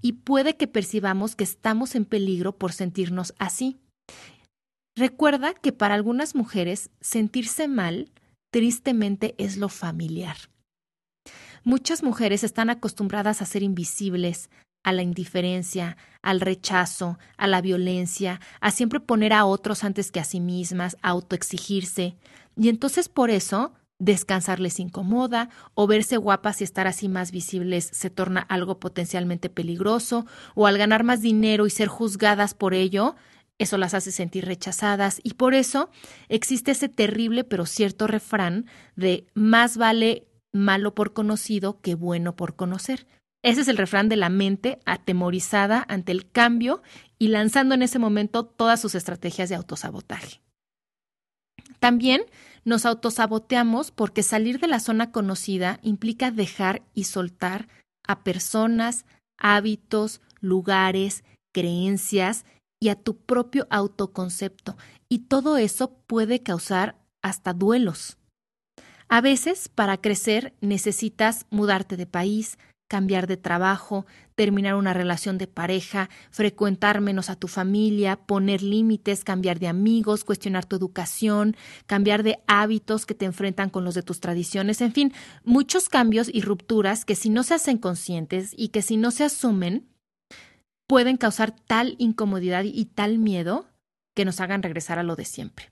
y 0.00 0.12
puede 0.12 0.56
que 0.56 0.66
percibamos 0.66 1.36
que 1.36 1.44
estamos 1.44 1.94
en 1.94 2.04
peligro 2.04 2.56
por 2.56 2.72
sentirnos 2.72 3.34
así. 3.38 3.78
Recuerda 4.96 5.54
que 5.54 5.72
para 5.72 5.94
algunas 5.94 6.34
mujeres 6.34 6.90
sentirse 7.00 7.68
mal 7.68 8.10
tristemente 8.50 9.34
es 9.38 9.56
lo 9.56 9.68
familiar. 9.68 10.36
Muchas 11.64 12.02
mujeres 12.02 12.44
están 12.44 12.70
acostumbradas 12.70 13.42
a 13.42 13.46
ser 13.46 13.62
invisibles, 13.62 14.50
a 14.84 14.92
la 14.92 15.02
indiferencia, 15.02 15.96
al 16.22 16.40
rechazo, 16.40 17.18
a 17.36 17.46
la 17.46 17.60
violencia, 17.60 18.40
a 18.60 18.70
siempre 18.70 19.00
poner 19.00 19.32
a 19.32 19.44
otros 19.44 19.84
antes 19.84 20.10
que 20.10 20.20
a 20.20 20.24
sí 20.24 20.40
mismas, 20.40 20.96
a 21.02 21.10
autoexigirse. 21.10 22.16
Y 22.56 22.68
entonces 22.68 23.08
por 23.08 23.30
eso 23.30 23.74
descansar 23.98 24.60
les 24.60 24.78
incomoda 24.78 25.50
o 25.74 25.86
verse 25.86 26.16
guapas 26.16 26.60
y 26.60 26.64
estar 26.64 26.86
así 26.86 27.08
más 27.08 27.32
visibles 27.32 27.90
se 27.92 28.10
torna 28.10 28.40
algo 28.40 28.78
potencialmente 28.78 29.50
peligroso 29.50 30.26
o 30.54 30.66
al 30.66 30.78
ganar 30.78 31.04
más 31.04 31.20
dinero 31.20 31.66
y 31.66 31.70
ser 31.70 31.88
juzgadas 31.88 32.54
por 32.54 32.74
ello, 32.74 33.16
eso 33.58 33.76
las 33.76 33.94
hace 33.94 34.12
sentir 34.12 34.44
rechazadas 34.44 35.20
y 35.22 35.34
por 35.34 35.54
eso 35.54 35.90
existe 36.28 36.70
ese 36.70 36.88
terrible 36.88 37.42
pero 37.42 37.66
cierto 37.66 38.06
refrán 38.06 38.66
de 38.94 39.26
más 39.34 39.76
vale 39.76 40.28
malo 40.52 40.94
por 40.94 41.12
conocido 41.12 41.80
que 41.80 41.94
bueno 41.94 42.36
por 42.36 42.54
conocer. 42.54 43.06
Ese 43.42 43.60
es 43.60 43.68
el 43.68 43.76
refrán 43.76 44.08
de 44.08 44.16
la 44.16 44.30
mente 44.30 44.78
atemorizada 44.84 45.84
ante 45.88 46.12
el 46.12 46.30
cambio 46.30 46.82
y 47.18 47.28
lanzando 47.28 47.74
en 47.74 47.82
ese 47.82 47.98
momento 47.98 48.44
todas 48.44 48.80
sus 48.80 48.94
estrategias 48.94 49.48
de 49.48 49.54
autosabotaje. 49.54 50.40
También 51.78 52.22
nos 52.64 52.86
autosaboteamos 52.86 53.90
porque 53.90 54.22
salir 54.22 54.60
de 54.60 54.68
la 54.68 54.80
zona 54.80 55.10
conocida 55.12 55.78
implica 55.82 56.30
dejar 56.30 56.82
y 56.94 57.04
soltar 57.04 57.68
a 58.06 58.22
personas, 58.24 59.04
hábitos, 59.38 60.20
lugares, 60.40 61.24
creencias 61.52 62.44
y 62.80 62.88
a 62.88 62.96
tu 62.96 63.16
propio 63.16 63.66
autoconcepto. 63.70 64.76
Y 65.08 65.20
todo 65.20 65.56
eso 65.56 65.94
puede 66.06 66.42
causar 66.42 66.96
hasta 67.22 67.52
duelos. 67.52 68.18
A 69.08 69.20
veces, 69.20 69.68
para 69.68 69.96
crecer, 69.96 70.54
necesitas 70.60 71.46
mudarte 71.50 71.96
de 71.96 72.06
país, 72.06 72.58
cambiar 72.88 73.26
de 73.26 73.36
trabajo, 73.36 74.06
terminar 74.34 74.74
una 74.74 74.94
relación 74.94 75.38
de 75.38 75.46
pareja, 75.46 76.08
frecuentar 76.30 77.00
menos 77.00 77.30
a 77.30 77.36
tu 77.36 77.46
familia, 77.46 78.16
poner 78.16 78.62
límites, 78.62 79.24
cambiar 79.24 79.58
de 79.58 79.68
amigos, 79.68 80.24
cuestionar 80.24 80.64
tu 80.64 80.74
educación, 80.74 81.56
cambiar 81.86 82.22
de 82.22 82.38
hábitos 82.46 83.06
que 83.06 83.14
te 83.14 83.26
enfrentan 83.26 83.68
con 83.70 83.84
los 83.84 83.94
de 83.94 84.02
tus 84.02 84.20
tradiciones, 84.20 84.80
en 84.80 84.92
fin, 84.92 85.12
muchos 85.44 85.88
cambios 85.88 86.30
y 86.32 86.40
rupturas 86.40 87.04
que 87.04 87.14
si 87.14 87.28
no 87.30 87.42
se 87.42 87.54
hacen 87.54 87.78
conscientes 87.78 88.52
y 88.56 88.68
que 88.68 88.82
si 88.82 88.96
no 88.96 89.10
se 89.10 89.24
asumen, 89.24 89.86
pueden 90.86 91.18
causar 91.18 91.54
tal 91.54 91.94
incomodidad 91.98 92.64
y 92.64 92.86
tal 92.86 93.18
miedo 93.18 93.66
que 94.14 94.24
nos 94.24 94.40
hagan 94.40 94.62
regresar 94.62 94.98
a 94.98 95.02
lo 95.02 95.14
de 95.14 95.26
siempre. 95.26 95.70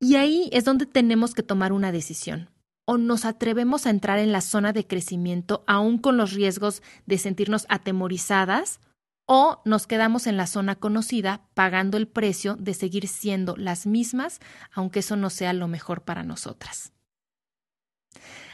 Y 0.00 0.14
ahí 0.14 0.48
es 0.52 0.64
donde 0.64 0.86
tenemos 0.86 1.34
que 1.34 1.42
tomar 1.42 1.72
una 1.72 1.90
decisión 1.90 2.48
o 2.90 2.96
nos 2.96 3.26
atrevemos 3.26 3.84
a 3.84 3.90
entrar 3.90 4.18
en 4.18 4.32
la 4.32 4.40
zona 4.40 4.72
de 4.72 4.86
crecimiento 4.86 5.62
aún 5.66 5.98
con 5.98 6.16
los 6.16 6.32
riesgos 6.32 6.82
de 7.04 7.18
sentirnos 7.18 7.66
atemorizadas 7.68 8.80
o 9.26 9.60
nos 9.66 9.86
quedamos 9.86 10.26
en 10.26 10.38
la 10.38 10.46
zona 10.46 10.74
conocida 10.74 11.42
pagando 11.52 11.98
el 11.98 12.08
precio 12.08 12.56
de 12.56 12.72
seguir 12.72 13.06
siendo 13.06 13.56
las 13.56 13.86
mismas 13.86 14.40
aunque 14.72 15.00
eso 15.00 15.16
no 15.16 15.28
sea 15.28 15.52
lo 15.52 15.68
mejor 15.68 16.00
para 16.00 16.22
nosotras. 16.22 16.94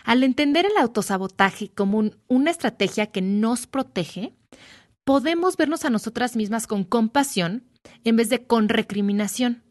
Al 0.05 0.25
entender 0.25 0.67
el 0.67 0.76
autosabotaje 0.79 1.69
como 1.69 2.11
una 2.26 2.50
estrategia 2.50 3.07
que 3.07 3.23
nos 3.23 3.69
protege, 3.69 4.35
podemos 5.05 5.57
vernos 5.57 5.85
a 5.85 5.91
nosotras 5.91 6.35
mismas 6.35 6.67
con 6.67 6.83
compasión 6.83 7.71
en 8.03 8.17
vez 8.17 8.31
de 8.31 8.45
con 8.49 8.69
recriminación. 8.69 9.63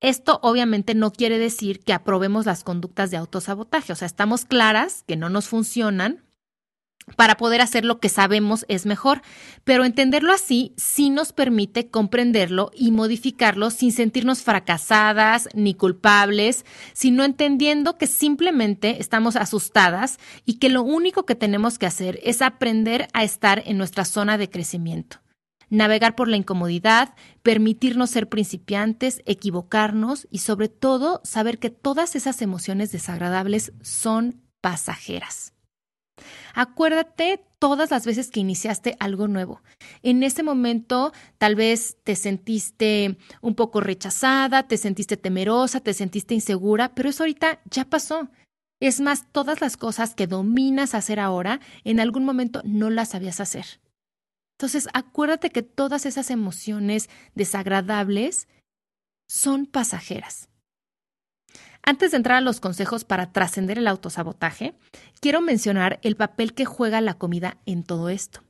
Esto 0.00 0.38
obviamente 0.42 0.94
no 0.94 1.10
quiere 1.10 1.38
decir 1.38 1.80
que 1.80 1.94
aprobemos 1.94 2.44
las 2.44 2.64
conductas 2.64 3.10
de 3.10 3.16
autosabotaje, 3.16 3.92
o 3.92 3.96
sea, 3.96 4.06
estamos 4.06 4.44
claras 4.44 5.04
que 5.06 5.16
no 5.16 5.30
nos 5.30 5.48
funcionan 5.48 6.26
para 7.14 7.36
poder 7.36 7.60
hacer 7.60 7.84
lo 7.84 8.00
que 8.00 8.08
sabemos 8.08 8.66
es 8.68 8.84
mejor, 8.84 9.22
pero 9.62 9.84
entenderlo 9.84 10.32
así 10.32 10.74
sí 10.76 11.08
nos 11.08 11.32
permite 11.32 11.88
comprenderlo 11.88 12.72
y 12.74 12.90
modificarlo 12.90 13.70
sin 13.70 13.92
sentirnos 13.92 14.42
fracasadas 14.42 15.48
ni 15.54 15.74
culpables, 15.74 16.66
sino 16.94 17.22
entendiendo 17.22 17.96
que 17.96 18.08
simplemente 18.08 19.00
estamos 19.00 19.36
asustadas 19.36 20.18
y 20.44 20.54
que 20.54 20.68
lo 20.68 20.82
único 20.82 21.24
que 21.24 21.36
tenemos 21.36 21.78
que 21.78 21.86
hacer 21.86 22.18
es 22.24 22.42
aprender 22.42 23.06
a 23.12 23.22
estar 23.22 23.62
en 23.66 23.78
nuestra 23.78 24.04
zona 24.04 24.36
de 24.36 24.50
crecimiento 24.50 25.18
navegar 25.68 26.14
por 26.14 26.28
la 26.28 26.36
incomodidad, 26.36 27.14
permitirnos 27.42 28.10
ser 28.10 28.28
principiantes, 28.28 29.22
equivocarnos 29.26 30.26
y 30.30 30.38
sobre 30.38 30.68
todo 30.68 31.20
saber 31.24 31.58
que 31.58 31.70
todas 31.70 32.16
esas 32.16 32.42
emociones 32.42 32.92
desagradables 32.92 33.72
son 33.82 34.40
pasajeras. 34.60 35.52
Acuérdate 36.54 37.44
todas 37.58 37.90
las 37.90 38.06
veces 38.06 38.30
que 38.30 38.40
iniciaste 38.40 38.96
algo 38.98 39.28
nuevo. 39.28 39.60
En 40.02 40.22
ese 40.22 40.42
momento 40.42 41.12
tal 41.38 41.54
vez 41.54 41.98
te 42.04 42.16
sentiste 42.16 43.18
un 43.42 43.54
poco 43.54 43.80
rechazada, 43.80 44.66
te 44.66 44.78
sentiste 44.78 45.16
temerosa, 45.16 45.80
te 45.80 45.92
sentiste 45.92 46.34
insegura, 46.34 46.94
pero 46.94 47.10
eso 47.10 47.22
ahorita 47.22 47.60
ya 47.70 47.84
pasó. 47.84 48.28
Es 48.80 49.00
más, 49.00 49.30
todas 49.32 49.60
las 49.60 49.76
cosas 49.76 50.14
que 50.14 50.26
dominas 50.26 50.94
hacer 50.94 51.18
ahora, 51.18 51.60
en 51.84 51.98
algún 52.00 52.24
momento 52.24 52.62
no 52.64 52.90
las 52.90 53.10
sabías 53.10 53.40
hacer. 53.40 53.80
Entonces, 54.58 54.88
acuérdate 54.94 55.50
que 55.50 55.62
todas 55.62 56.06
esas 56.06 56.30
emociones 56.30 57.10
desagradables 57.34 58.48
son 59.28 59.66
pasajeras. 59.66 60.48
Antes 61.82 62.10
de 62.10 62.16
entrar 62.16 62.38
a 62.38 62.40
los 62.40 62.58
consejos 62.58 63.04
para 63.04 63.32
trascender 63.32 63.78
el 63.78 63.86
autosabotaje, 63.86 64.74
quiero 65.20 65.40
mencionar 65.40 66.00
el 66.02 66.16
papel 66.16 66.54
que 66.54 66.64
juega 66.64 67.00
la 67.00 67.14
comida 67.14 67.58
en 67.66 67.84
todo 67.84 68.08
esto. 68.08 68.42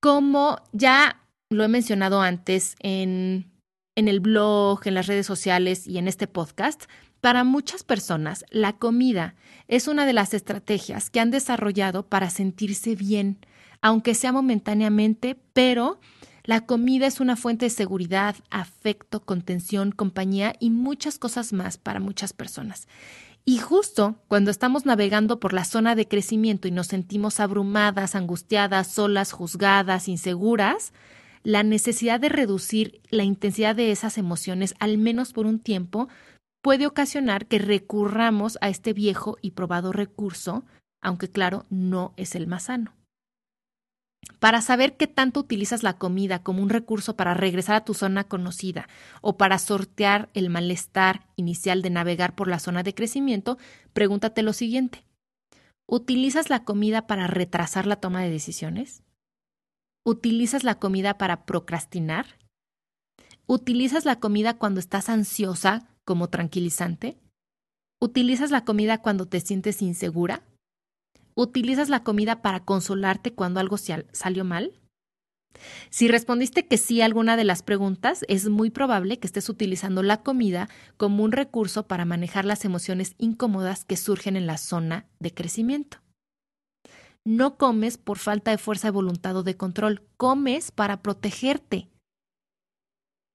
Como 0.00 0.58
ya 0.72 1.22
lo 1.48 1.62
he 1.62 1.68
mencionado 1.68 2.20
antes 2.20 2.74
en, 2.80 3.52
en 3.96 4.08
el 4.08 4.20
blog, 4.20 4.80
en 4.84 4.94
las 4.94 5.06
redes 5.06 5.26
sociales 5.26 5.86
y 5.86 5.98
en 5.98 6.08
este 6.08 6.26
podcast, 6.26 6.84
para 7.20 7.44
muchas 7.44 7.84
personas 7.84 8.44
la 8.50 8.72
comida 8.72 9.36
es 9.68 9.86
una 9.86 10.04
de 10.04 10.12
las 10.12 10.34
estrategias 10.34 11.08
que 11.08 11.20
han 11.20 11.30
desarrollado 11.30 12.08
para 12.08 12.30
sentirse 12.30 12.96
bien, 12.96 13.38
aunque 13.82 14.14
sea 14.14 14.32
momentáneamente, 14.32 15.36
pero 15.52 15.98
la 16.44 16.62
comida 16.62 17.06
es 17.06 17.20
una 17.20 17.36
fuente 17.36 17.66
de 17.66 17.70
seguridad, 17.70 18.36
afecto, 18.50 19.20
contención, 19.20 19.92
compañía 19.92 20.54
y 20.58 20.70
muchas 20.70 21.18
cosas 21.18 21.52
más 21.52 21.76
para 21.76 22.00
muchas 22.00 22.32
personas. 22.32 22.88
Y 23.44 23.58
justo 23.58 24.16
cuando 24.28 24.50
estamos 24.50 24.86
navegando 24.86 25.40
por 25.40 25.52
la 25.52 25.64
zona 25.64 25.94
de 25.96 26.06
crecimiento 26.06 26.68
y 26.68 26.70
nos 26.70 26.86
sentimos 26.86 27.40
abrumadas, 27.40 28.14
angustiadas, 28.14 28.86
solas, 28.86 29.32
juzgadas, 29.32 30.08
inseguras, 30.08 30.92
la 31.42 31.64
necesidad 31.64 32.20
de 32.20 32.28
reducir 32.28 33.00
la 33.10 33.24
intensidad 33.24 33.74
de 33.74 33.90
esas 33.90 34.16
emociones, 34.16 34.74
al 34.78 34.96
menos 34.96 35.32
por 35.32 35.46
un 35.46 35.58
tiempo, 35.58 36.08
puede 36.62 36.86
ocasionar 36.86 37.46
que 37.46 37.58
recurramos 37.58 38.58
a 38.60 38.68
este 38.68 38.92
viejo 38.92 39.36
y 39.42 39.52
probado 39.52 39.92
recurso, 39.92 40.64
aunque 41.00 41.28
claro, 41.28 41.66
no 41.68 42.14
es 42.16 42.36
el 42.36 42.46
más 42.46 42.64
sano. 42.64 42.94
Para 44.38 44.60
saber 44.60 44.96
qué 44.96 45.06
tanto 45.06 45.40
utilizas 45.40 45.82
la 45.82 45.98
comida 45.98 46.42
como 46.42 46.62
un 46.62 46.68
recurso 46.68 47.16
para 47.16 47.34
regresar 47.34 47.76
a 47.76 47.84
tu 47.84 47.94
zona 47.94 48.24
conocida 48.24 48.88
o 49.20 49.36
para 49.36 49.58
sortear 49.58 50.30
el 50.34 50.50
malestar 50.50 51.28
inicial 51.36 51.82
de 51.82 51.90
navegar 51.90 52.34
por 52.34 52.48
la 52.48 52.58
zona 52.58 52.82
de 52.82 52.94
crecimiento, 52.94 53.58
pregúntate 53.92 54.42
lo 54.42 54.52
siguiente. 54.52 55.04
¿Utilizas 55.86 56.50
la 56.50 56.64
comida 56.64 57.06
para 57.06 57.26
retrasar 57.26 57.86
la 57.86 57.96
toma 57.96 58.22
de 58.22 58.30
decisiones? 58.30 59.02
¿Utilizas 60.04 60.64
la 60.64 60.76
comida 60.76 61.18
para 61.18 61.44
procrastinar? 61.44 62.26
¿Utilizas 63.46 64.04
la 64.04 64.18
comida 64.18 64.54
cuando 64.54 64.80
estás 64.80 65.08
ansiosa 65.08 65.88
como 66.04 66.30
tranquilizante? 66.30 67.18
¿Utilizas 68.00 68.50
la 68.50 68.64
comida 68.64 68.98
cuando 68.98 69.26
te 69.26 69.40
sientes 69.40 69.82
insegura? 69.82 70.42
¿Utilizas 71.34 71.88
la 71.88 72.02
comida 72.02 72.42
para 72.42 72.60
consolarte 72.60 73.32
cuando 73.32 73.60
algo 73.60 73.76
salió 73.78 74.44
mal? 74.44 74.72
Si 75.90 76.08
respondiste 76.08 76.66
que 76.66 76.78
sí 76.78 77.00
a 77.00 77.04
alguna 77.04 77.36
de 77.36 77.44
las 77.44 77.62
preguntas, 77.62 78.24
es 78.28 78.48
muy 78.48 78.70
probable 78.70 79.18
que 79.18 79.26
estés 79.26 79.48
utilizando 79.48 80.02
la 80.02 80.22
comida 80.22 80.68
como 80.96 81.24
un 81.24 81.32
recurso 81.32 81.86
para 81.86 82.04
manejar 82.04 82.44
las 82.44 82.64
emociones 82.64 83.14
incómodas 83.18 83.84
que 83.84 83.96
surgen 83.96 84.36
en 84.36 84.46
la 84.46 84.58
zona 84.58 85.06
de 85.20 85.32
crecimiento. 85.32 85.98
No 87.24 87.56
comes 87.56 87.98
por 87.98 88.18
falta 88.18 88.50
de 88.50 88.58
fuerza 88.58 88.88
de 88.88 88.92
voluntad 88.92 89.36
o 89.36 89.42
de 89.42 89.56
control, 89.56 90.02
comes 90.16 90.72
para 90.72 91.02
protegerte. 91.02 91.88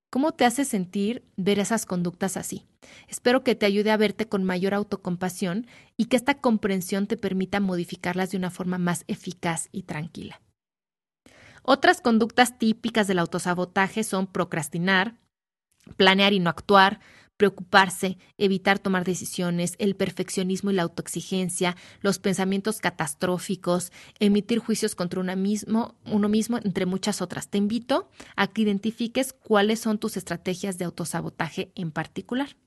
¿Cómo 0.09 0.31
te 0.31 0.45
hace 0.45 0.63
sentir 0.63 1.25
ver 1.35 1.59
esas 1.59 1.85
conductas 1.85 2.37
así? 2.37 2.65
Espero 3.09 3.43
que 3.43 3.55
te 3.55 3.65
ayude 3.65 3.91
a 3.91 3.97
verte 3.97 4.29
con 4.29 4.43
mayor 4.43 4.73
autocompasión 4.73 5.67
y 5.97 6.05
que 6.05 6.15
esta 6.15 6.39
comprensión 6.39 7.07
te 7.07 7.17
permita 7.17 7.59
modificarlas 7.59 8.31
de 8.31 8.37
una 8.37 8.49
forma 8.49 8.77
más 8.77 9.03
eficaz 9.07 9.67
y 9.73 9.83
tranquila. 9.83 10.41
Otras 11.61 11.99
conductas 11.99 12.57
típicas 12.57 13.07
del 13.07 13.19
autosabotaje 13.19 14.05
son 14.05 14.27
procrastinar, 14.27 15.17
planear 15.97 16.31
y 16.31 16.39
no 16.39 16.49
actuar, 16.49 17.01
preocuparse, 17.37 18.17
evitar 18.37 18.79
tomar 18.79 19.05
decisiones, 19.05 19.75
el 19.77 19.95
perfeccionismo 19.95 20.71
y 20.71 20.73
la 20.73 20.83
autoexigencia, 20.83 21.77
los 22.01 22.19
pensamientos 22.19 22.79
catastróficos, 22.79 23.91
emitir 24.19 24.59
juicios 24.59 24.95
contra 24.95 25.21
uno 25.21 25.35
mismo, 25.35 25.95
entre 26.63 26.85
muchas 26.85 27.21
otras. 27.21 27.49
Te 27.49 27.59
invito 27.59 28.09
a 28.35 28.47
que 28.47 28.63
identifiques 28.63 29.33
cuáles 29.33 29.79
son 29.79 29.99
tus 29.99 30.17
estrategias 30.17 30.77
de 30.77 30.85
autosabotaje 30.85 31.71
en 31.75 31.91
particular. 31.91 32.57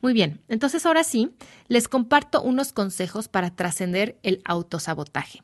Muy 0.00 0.14
bien, 0.14 0.40
entonces 0.48 0.86
ahora 0.86 1.04
sí, 1.04 1.30
les 1.68 1.86
comparto 1.86 2.42
unos 2.42 2.72
consejos 2.72 3.28
para 3.28 3.54
trascender 3.54 4.18
el 4.22 4.40
autosabotaje. 4.44 5.42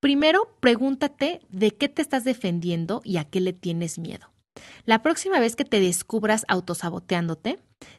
Primero, 0.00 0.56
pregúntate 0.60 1.40
de 1.50 1.72
qué 1.72 1.88
te 1.88 2.00
estás 2.02 2.24
defendiendo 2.24 3.00
y 3.04 3.16
a 3.16 3.24
qué 3.24 3.40
le 3.40 3.52
tienes 3.52 3.98
miedo. 3.98 4.30
La 4.84 5.02
próxima 5.02 5.40
vez 5.40 5.56
que 5.56 5.64
te 5.64 5.80
descubras 5.80 6.44
autosaboteándote, 6.48 7.58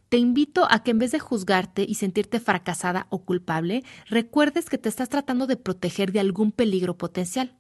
te 0.10 0.18
invito 0.18 0.68
a 0.70 0.84
que 0.84 0.92
en 0.92 1.00
vez 1.00 1.12
de 1.12 1.20
juzgarte 1.20 1.86
y 1.88 1.96
sentirte 1.96 2.40
fracasada 2.40 3.08
o 3.10 3.24
culpable, 3.26 3.84
recuerdes 4.08 4.70
que 4.70 4.78
te 4.78 4.90
estás 4.90 5.10
tratando 5.10 5.48
de 5.48 5.58
proteger 5.58 6.12
de 6.12 6.20
algún 6.20 6.52
peligro 6.52 6.98
potencial. 6.98 7.58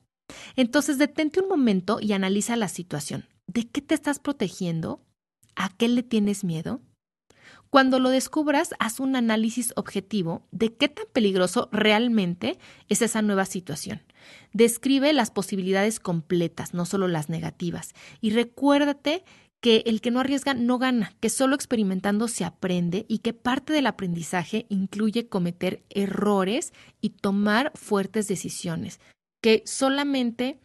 Entonces 0.56 0.98
detente 0.98 1.40
un 1.40 1.48
momento 1.48 2.00
y 2.00 2.14
analiza 2.14 2.56
la 2.56 2.68
situación. 2.68 3.28
¿De 3.48 3.68
qué 3.68 3.82
te 3.82 3.96
estás 3.96 4.20
protegiendo? 4.20 5.04
¿A 5.56 5.70
qué 5.70 5.88
le 5.88 6.04
tienes 6.04 6.44
miedo? 6.44 6.82
Cuando 7.72 8.00
lo 8.00 8.10
descubras, 8.10 8.76
haz 8.80 9.00
un 9.00 9.16
análisis 9.16 9.72
objetivo 9.78 10.46
de 10.52 10.74
qué 10.74 10.90
tan 10.90 11.06
peligroso 11.14 11.70
realmente 11.72 12.60
es 12.90 13.02
esa 13.02 13.22
nueva 13.22 13.46
situación. 13.46 14.02
Describe 14.52 15.14
las 15.14 15.32
posibilidades 15.32 16.02
completas, 16.02 16.74
no 16.74 16.86
solo 16.86 17.08
las 17.08 17.30
negativas. 17.30 17.94
Y 18.20 18.32
recuérdate 18.32 19.24
que 19.62 19.84
el 19.86 20.02
que 20.02 20.12
no 20.12 20.20
arriesga 20.20 20.54
no 20.54 20.80
gana, 20.80 21.14
que 21.22 21.30
solo 21.30 21.56
experimentando 21.56 22.28
se 22.28 22.44
aprende 22.44 23.06
y 23.08 23.20
que 23.20 23.34
parte 23.34 23.72
del 23.72 23.88
aprendizaje 23.88 24.66
incluye 24.68 25.30
cometer 25.30 25.82
errores 25.90 26.74
y 27.00 27.12
tomar 27.12 27.72
fuertes 27.76 28.28
decisiones, 28.28 29.00
que 29.42 29.64
solamente 29.66 30.60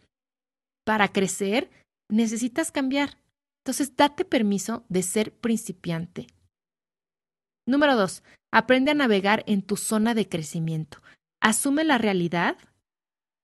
para 0.83 1.07
crecer 1.07 1.69
necesitas 2.09 2.71
cambiar. 2.71 3.17
Entonces, 3.63 3.95
date 3.95 4.25
permiso 4.25 4.83
de 4.89 5.03
ser 5.03 5.31
principiante, 5.33 6.27
Número 7.67 7.97
dos, 7.97 8.23
aprende 8.51 8.91
a 8.91 8.95
navegar 8.95 9.43
en 9.45 9.61
tu 9.61 9.75
zona 9.75 10.13
de 10.15 10.27
crecimiento. 10.27 10.99
Asume 11.41 11.83
la 11.83 11.97
realidad 11.97 12.57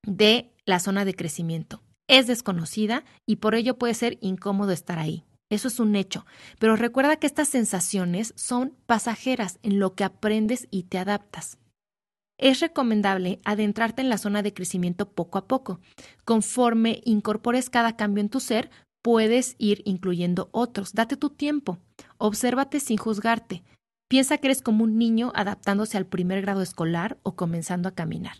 de 0.07 0.49
la 0.65 0.79
zona 0.79 1.03
de 1.03 1.13
crecimiento. 1.13 1.83
Es 2.07 2.25
desconocida 2.25 3.03
y 3.27 3.35
por 3.35 3.53
ello 3.53 3.77
puede 3.77 3.93
ser 3.93 4.17
incómodo 4.21 4.71
estar 4.71 4.97
ahí. 4.97 5.25
Eso 5.49 5.67
es 5.67 5.79
un 5.79 5.95
hecho. 5.95 6.25
Pero 6.57 6.77
recuerda 6.77 7.17
que 7.17 7.27
estas 7.27 7.49
sensaciones 7.49 8.33
son 8.37 8.75
pasajeras 8.85 9.59
en 9.61 9.79
lo 9.79 9.93
que 9.93 10.05
aprendes 10.05 10.67
y 10.71 10.83
te 10.83 10.97
adaptas. 10.97 11.59
Es 12.39 12.61
recomendable 12.61 13.41
adentrarte 13.43 14.01
en 14.01 14.09
la 14.09 14.17
zona 14.17 14.41
de 14.41 14.53
crecimiento 14.53 15.11
poco 15.11 15.37
a 15.37 15.47
poco. 15.47 15.79
Conforme 16.23 17.01
incorpores 17.03 17.69
cada 17.69 17.95
cambio 17.95 18.21
en 18.21 18.29
tu 18.29 18.39
ser, 18.39 18.71
puedes 19.01 19.55
ir 19.59 19.81
incluyendo 19.85 20.49
otros. 20.51 20.93
Date 20.93 21.17
tu 21.17 21.29
tiempo. 21.29 21.77
Obsérvate 22.17 22.79
sin 22.79 22.97
juzgarte. 22.97 23.63
Piensa 24.13 24.37
que 24.37 24.45
eres 24.45 24.61
como 24.61 24.83
un 24.83 24.99
niño 24.99 25.31
adaptándose 25.33 25.97
al 25.97 26.05
primer 26.05 26.43
grado 26.43 26.61
escolar 26.61 27.17
o 27.23 27.35
comenzando 27.35 27.89
a 27.89 27.95
caminar. 27.95 28.35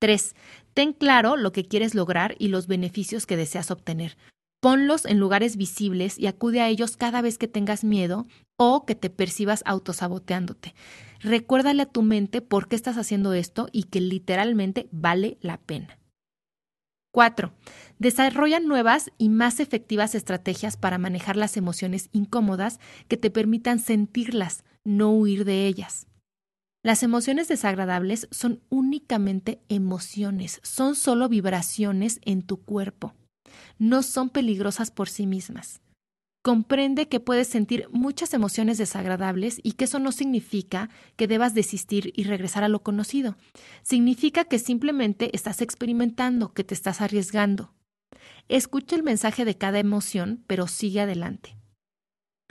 3. 0.00 0.36
Ten 0.74 0.92
claro 0.92 1.36
lo 1.36 1.50
que 1.50 1.66
quieres 1.66 1.96
lograr 1.96 2.36
y 2.38 2.46
los 2.46 2.68
beneficios 2.68 3.26
que 3.26 3.36
deseas 3.36 3.72
obtener. 3.72 4.16
Ponlos 4.60 5.06
en 5.06 5.18
lugares 5.18 5.56
visibles 5.56 6.20
y 6.20 6.28
acude 6.28 6.60
a 6.60 6.68
ellos 6.68 6.96
cada 6.96 7.20
vez 7.20 7.36
que 7.36 7.48
tengas 7.48 7.82
miedo 7.82 8.28
o 8.56 8.86
que 8.86 8.94
te 8.94 9.10
percibas 9.10 9.64
autosaboteándote. 9.66 10.72
Recuérdale 11.18 11.82
a 11.82 11.90
tu 11.90 12.02
mente 12.02 12.40
por 12.40 12.68
qué 12.68 12.76
estás 12.76 12.96
haciendo 12.96 13.32
esto 13.32 13.68
y 13.72 13.82
que 13.82 14.00
literalmente 14.00 14.88
vale 14.92 15.36
la 15.40 15.56
pena. 15.56 15.98
4. 17.10 17.52
Desarrolla 17.98 18.60
nuevas 18.60 19.10
y 19.18 19.28
más 19.28 19.60
efectivas 19.60 20.14
estrategias 20.14 20.76
para 20.76 20.98
manejar 20.98 21.36
las 21.36 21.56
emociones 21.56 22.08
incómodas 22.12 22.80
que 23.08 23.16
te 23.16 23.30
permitan 23.30 23.78
sentirlas, 23.78 24.64
no 24.84 25.10
huir 25.10 25.44
de 25.44 25.66
ellas. 25.66 26.06
Las 26.82 27.02
emociones 27.02 27.48
desagradables 27.48 28.28
son 28.30 28.60
únicamente 28.68 29.60
emociones, 29.70 30.60
son 30.62 30.94
solo 30.94 31.30
vibraciones 31.30 32.20
en 32.24 32.42
tu 32.42 32.58
cuerpo. 32.58 33.14
No 33.78 34.02
son 34.02 34.28
peligrosas 34.28 34.90
por 34.90 35.08
sí 35.08 35.26
mismas. 35.26 35.80
Comprende 36.42 37.08
que 37.08 37.20
puedes 37.20 37.48
sentir 37.48 37.88
muchas 37.90 38.34
emociones 38.34 38.76
desagradables 38.76 39.60
y 39.62 39.72
que 39.72 39.84
eso 39.84 39.98
no 39.98 40.12
significa 40.12 40.90
que 41.16 41.26
debas 41.26 41.54
desistir 41.54 42.12
y 42.14 42.24
regresar 42.24 42.64
a 42.64 42.68
lo 42.68 42.82
conocido. 42.82 43.36
Significa 43.82 44.44
que 44.44 44.58
simplemente 44.58 45.34
estás 45.34 45.62
experimentando, 45.62 46.52
que 46.52 46.64
te 46.64 46.74
estás 46.74 47.00
arriesgando. 47.00 47.72
Escucha 48.48 48.96
el 48.96 49.02
mensaje 49.02 49.44
de 49.44 49.56
cada 49.56 49.78
emoción, 49.78 50.44
pero 50.46 50.66
sigue 50.66 51.00
adelante. 51.00 51.56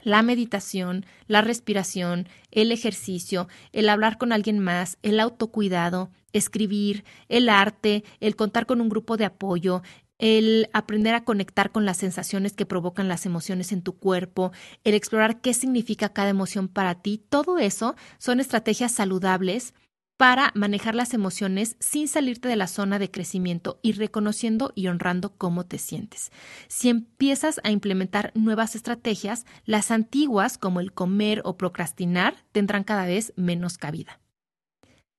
La 0.02 0.22
meditación, 0.22 1.06
la 1.28 1.42
respiración, 1.42 2.28
el 2.52 2.72
ejercicio, 2.72 3.48
el 3.72 3.88
hablar 3.88 4.18
con 4.18 4.34
alguien 4.34 4.60
más, 4.60 4.98
el 5.02 5.20
autocuidado, 5.20 6.12
escribir, 6.34 7.06
el 7.30 7.48
arte, 7.48 8.04
el 8.20 8.36
contar 8.36 8.66
con 8.66 8.82
un 8.82 8.90
grupo 8.90 9.16
de 9.16 9.26
apoyo, 9.26 9.82
el 10.18 10.70
aprender 10.74 11.16
a 11.16 11.24
conectar 11.24 11.72
con 11.72 11.86
las 11.86 11.98
sensaciones 11.98 12.54
que 12.54 12.66
provocan 12.66 13.08
las 13.08 13.26
emociones 13.26 13.72
en 13.72 13.82
tu 13.82 13.98
cuerpo, 13.98 14.52
el 14.84 14.94
explorar 14.94 15.42
qué 15.42 15.54
significa 15.54 16.10
cada 16.10 16.30
emoción 16.30 16.68
para 16.68 16.96
ti, 16.96 17.18
todo 17.30 17.58
eso 17.58 17.96
son 18.20 18.40
estrategias 18.40 18.92
saludables 18.92 19.74
para 20.18 20.52
manejar 20.56 20.96
las 20.96 21.14
emociones 21.14 21.76
sin 21.80 22.08
salirte 22.08 22.48
de 22.48 22.56
la 22.56 22.68
zona 22.68 23.00
de 23.00 23.10
crecimiento 23.10 23.80
y 23.82 23.94
reconociendo 23.94 24.72
y 24.76 24.88
honrando 24.88 25.36
cómo 25.38 25.66
te 25.66 25.78
sientes. 25.78 26.32
Si 26.68 26.90
empiezas 26.90 27.60
a 27.64 27.72
implementar 27.72 28.32
nuevas 28.36 28.76
estrategias, 28.76 29.46
las 29.66 29.92
antiguas, 29.92 30.58
como 30.58 30.80
el 30.80 30.94
comer 30.94 31.42
o 31.46 31.58
procrastinar, 31.58 32.36
tendrán 32.52 32.84
cada 32.84 33.06
vez 33.06 33.34
menos 33.36 33.78
cabida. 33.78 34.20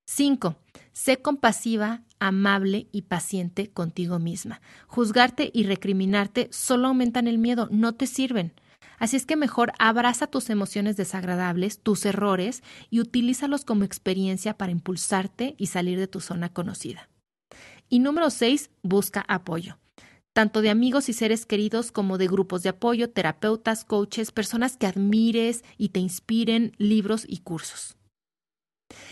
5. 0.06 0.56
Sé 0.92 1.16
compasiva, 1.16 2.02
amable 2.18 2.88
y 2.92 3.02
paciente 3.02 3.70
contigo 3.70 4.18
misma. 4.18 4.60
Juzgarte 4.86 5.50
y 5.52 5.64
recriminarte 5.64 6.48
solo 6.52 6.88
aumentan 6.88 7.26
el 7.26 7.38
miedo, 7.38 7.68
no 7.70 7.94
te 7.94 8.06
sirven. 8.06 8.52
Así 8.98 9.16
es 9.16 9.26
que 9.26 9.36
mejor 9.36 9.72
abraza 9.78 10.26
tus 10.26 10.50
emociones 10.50 10.96
desagradables, 10.96 11.80
tus 11.80 12.04
errores 12.06 12.62
y 12.90 13.00
utilízalos 13.00 13.64
como 13.64 13.84
experiencia 13.84 14.56
para 14.56 14.72
impulsarte 14.72 15.54
y 15.58 15.66
salir 15.66 15.98
de 15.98 16.08
tu 16.08 16.20
zona 16.20 16.52
conocida. 16.52 17.08
Y 17.88 17.98
número 17.98 18.30
6, 18.30 18.70
busca 18.82 19.24
apoyo 19.28 19.78
tanto 20.34 20.62
de 20.62 20.68
amigos 20.68 21.08
y 21.08 21.12
seres 21.12 21.46
queridos 21.46 21.92
como 21.92 22.18
de 22.18 22.26
grupos 22.26 22.64
de 22.64 22.70
apoyo, 22.70 23.08
terapeutas, 23.08 23.84
coaches, 23.84 24.32
personas 24.32 24.76
que 24.76 24.88
admires 24.88 25.62
y 25.78 25.90
te 25.90 26.00
inspiren, 26.00 26.72
libros 26.76 27.24
y 27.26 27.38
cursos. 27.38 27.96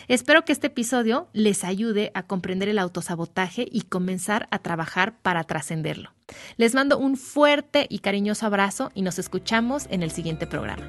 Espero 0.09 0.45
que 0.45 0.53
este 0.53 0.67
episodio 0.67 1.29
les 1.33 1.65
ayude 1.65 2.11
a 2.15 2.25
comprender 2.25 2.69
el 2.69 2.79
autosabotaje 2.79 3.67
y 3.71 3.83
comenzar 3.83 4.49
a 4.51 4.59
trabajar 4.59 5.17
para 5.23 5.45
trascenderlo. 5.45 6.13
Les 6.57 6.75
mando 6.75 6.99
un 6.99 7.17
fuerte 7.17 7.87
y 7.89 8.01
cariñoso 8.01 8.47
abrazo 8.47 8.91
y 8.95 9.03
nos 9.03 9.19
escuchamos 9.19 9.87
en 9.91 10.03
el 10.03 10.11
siguiente 10.11 10.47
programa. 10.47 10.89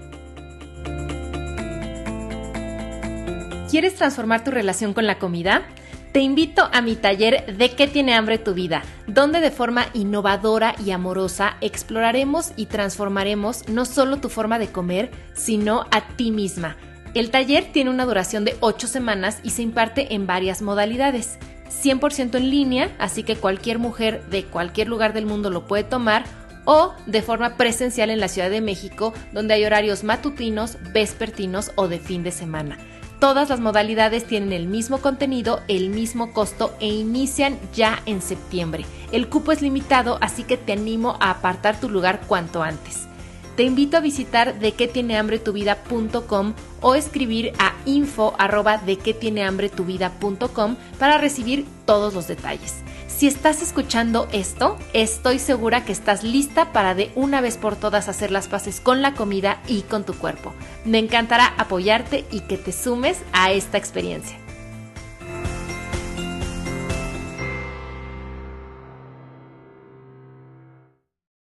¿Quieres 3.70 3.96
transformar 3.96 4.44
tu 4.44 4.52
relación 4.52 4.94
con 4.94 5.08
la 5.08 5.20
comida? 5.20 5.64
Te 6.12 6.20
invito 6.20 6.70
a 6.72 6.82
mi 6.82 6.96
taller 6.96 7.58
de 7.58 7.72
qué 7.76 7.88
tiene 7.88 8.14
hambre 8.14 8.38
tu 8.38 8.54
vida, 8.54 8.84
donde 9.08 9.40
de 9.40 9.50
forma 9.50 9.88
innovadora 9.94 10.76
y 10.86 10.92
amorosa 10.92 11.58
exploraremos 11.60 12.52
y 12.56 12.68
transformaremos 12.68 13.68
no 13.68 13.86
solo 13.86 14.18
tu 14.18 14.30
forma 14.30 14.60
de 14.60 14.68
comer, 14.68 15.10
sino 15.34 15.88
a 15.90 16.08
ti 16.16 16.30
misma 16.30 16.78
el 17.14 17.30
taller 17.30 17.72
tiene 17.72 17.90
una 17.90 18.06
duración 18.06 18.46
de 18.46 18.56
8 18.60 18.88
semanas 18.88 19.40
y 19.44 19.52
se 19.52 19.62
imparte 19.62 20.16
en 20.16 20.26
varias 20.26 20.62
modalidades. 20.62 21.38
100% 21.70 22.36
en 22.36 22.50
línea, 22.50 22.96
así 23.00 23.24
que 23.24 23.36
cualquier 23.36 23.80
mujer 23.80 24.24
de 24.30 24.46
cualquier 24.46 24.88
lugar 24.88 25.14
del 25.14 25.26
mundo 25.26 25.50
lo 25.50 25.68
puede 25.68 25.84
tomar, 25.84 26.24
o 26.66 26.94
de 27.06 27.22
forma 27.22 27.58
presencial 27.58 28.10
en 28.10 28.20
la 28.20 28.28
Ciudad 28.28 28.50
de 28.50 28.62
México, 28.62 29.14
donde 29.32 29.54
hay 29.54 29.66
horarios 29.66 30.04
matutinos, 30.04 30.78
vespertinos 30.94 31.72
o 31.76 31.88
de 31.88 32.00
fin 32.00 32.24
de 32.24 32.32
semana. 32.32 32.78
Todas 33.20 33.50
las 33.50 33.60
modalidades 33.60 34.26
tienen 34.26 34.52
el 34.52 34.68
mismo 34.68 35.00
contenido, 35.00 35.62
el 35.68 35.90
mismo 35.90 36.34
costo 36.34 36.76
e 36.80 36.88
inician 36.88 37.58
ya 37.74 38.02
en 38.06 38.22
septiembre. 38.22 38.86
El 39.12 39.30
cupo 39.30 39.52
es 39.52 39.62
limitado, 39.62 40.18
así 40.22 40.44
que 40.44 40.58
te 40.58 40.74
animo 40.74 41.18
a 41.22 41.32
apartar 41.32 41.80
tu 41.80 41.90
lugar 41.90 42.22
cuanto 42.28 42.64
antes. 42.64 43.08
Te 43.56 43.64
invito 43.64 43.98
a 43.98 44.02
visitar 44.02 44.60
de 44.60 44.72
qué 44.72 44.88
tiene 44.88 45.18
hambre 45.18 45.38
tu 45.38 45.54
vida.com 45.54 46.54
o 46.82 46.96
escribir 46.96 47.54
a 47.60 47.74
info 47.86 48.34
arroba 48.40 48.82
qué 49.04 49.14
tiene 49.14 49.44
hambre 49.44 49.70
tu 49.70 49.86
vida.com 49.86 50.76
para 50.98 51.20
recibir 51.20 51.66
todos 51.86 52.16
los 52.16 52.28
detalles. 52.28 52.84
Si 53.08 53.28
estás 53.28 53.62
escuchando 53.62 54.28
esto, 54.32 54.78
estoy 54.94 55.38
segura 55.38 55.86
que 55.86 55.92
estás 55.92 56.24
lista 56.24 56.74
para 56.74 56.96
de 56.96 57.12
una 57.16 57.42
vez 57.42 57.58
por 57.58 57.76
todas 57.76 58.10
hacer 58.10 58.32
las 58.32 58.48
paces 58.48 58.82
con 58.82 59.04
la 59.04 59.14
comida 59.14 59.62
y 59.68 59.82
con 59.84 60.04
tu 60.04 60.14
cuerpo. 60.14 60.54
Me 60.84 60.98
encantará 60.98 61.54
apoyarte 61.58 62.26
y 62.32 62.42
que 62.42 62.58
te 62.58 62.72
sumes 62.72 63.20
a 63.34 63.52
esta 63.52 63.78
experiencia. 63.78 64.43